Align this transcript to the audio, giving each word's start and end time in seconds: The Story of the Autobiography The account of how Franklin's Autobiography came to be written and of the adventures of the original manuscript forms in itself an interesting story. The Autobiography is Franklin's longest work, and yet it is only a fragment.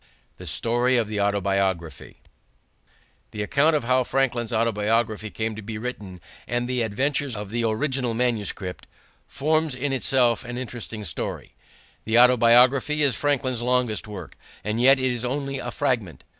The 0.37 0.47
Story 0.47 0.97
of 0.97 1.07
the 1.07 1.21
Autobiography 1.21 2.21
The 3.29 3.43
account 3.43 3.75
of 3.75 3.83
how 3.83 4.03
Franklin's 4.03 4.51
Autobiography 4.51 5.29
came 5.29 5.55
to 5.55 5.61
be 5.61 5.77
written 5.77 6.21
and 6.47 6.63
of 6.63 6.67
the 6.69 6.81
adventures 6.81 7.35
of 7.35 7.51
the 7.51 7.63
original 7.65 8.15
manuscript 8.15 8.87
forms 9.27 9.75
in 9.75 9.93
itself 9.93 10.43
an 10.43 10.57
interesting 10.57 11.03
story. 11.03 11.53
The 12.05 12.17
Autobiography 12.17 13.03
is 13.03 13.15
Franklin's 13.15 13.61
longest 13.61 14.07
work, 14.07 14.35
and 14.63 14.81
yet 14.81 14.97
it 14.97 15.05
is 15.05 15.23
only 15.23 15.59
a 15.59 15.69
fragment. 15.69 16.23